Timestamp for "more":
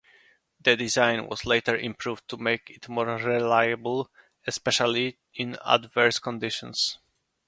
2.89-3.05